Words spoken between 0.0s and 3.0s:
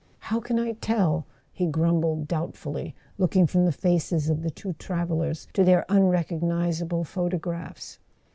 "How can I tell?" he grumbled doubtfully,